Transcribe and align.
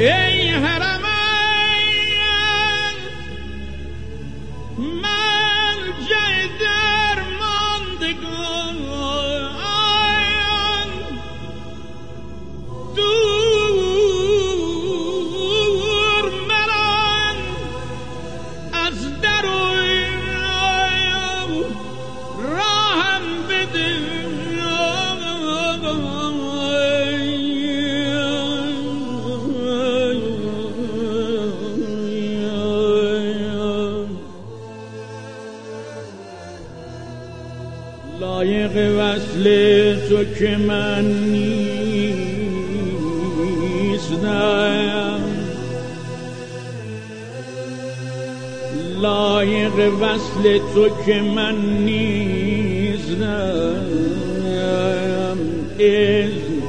ای 0.00 0.48
حرمین 0.50 1.00
من 5.02 5.19
لایق 38.20 38.76
وصل 38.98 39.44
تو 40.08 40.24
که 40.38 40.56
من 40.56 41.04
نیستم 41.32 42.40
لایق 49.00 49.76
وصل 50.00 50.58
تو 50.74 50.88
که 51.06 51.20
من 51.20 51.56
نیستم 51.84 53.20
اذن 55.78 56.60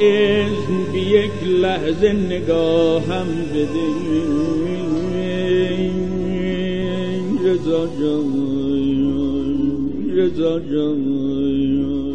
اذن 0.00 0.92
بی 0.92 1.00
یک 1.00 1.42
لحظه 1.44 2.12
نگاهم 2.12 3.26
بده 3.54 3.88
رضا 7.44 7.86
جان. 7.86 8.63
رضا 10.16 10.58
جان 10.58 12.13